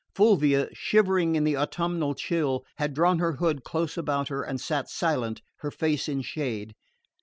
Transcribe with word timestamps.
Fulvia, 0.15 0.67
shivering 0.73 1.35
in 1.35 1.43
the 1.43 1.55
autumnal 1.55 2.15
chill, 2.15 2.65
had 2.77 2.91
drawn 2.95 3.19
her 3.19 3.33
hood 3.33 3.63
close 3.63 3.97
about 3.99 4.29
her 4.29 4.41
and 4.41 4.59
sat 4.59 4.89
silent, 4.89 5.43
her 5.57 5.69
face 5.69 6.09
in 6.09 6.23
shade. 6.23 6.73